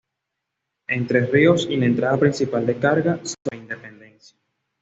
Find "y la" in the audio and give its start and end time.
1.69-1.85